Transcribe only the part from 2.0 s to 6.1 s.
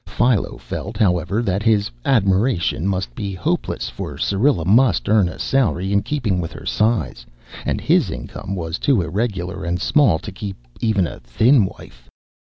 admiration must be hopeless, for Syrilla must earn a salary in